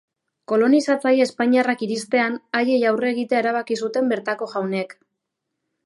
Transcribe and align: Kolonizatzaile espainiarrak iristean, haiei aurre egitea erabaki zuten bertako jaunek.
Kolonizatzaile 0.51 1.23
espainiarrak 1.27 1.83
iristean, 1.89 2.39
haiei 2.61 2.81
aurre 2.93 3.13
egitea 3.17 3.43
erabaki 3.45 3.79
zuten 3.85 4.13
bertako 4.15 4.53
jaunek. 4.57 4.99